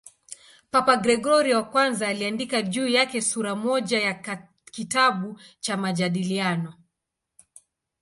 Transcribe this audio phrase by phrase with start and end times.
[0.71, 6.73] Papa Gregori I aliandika juu yake sura moja ya kitabu cha "Majadiliano".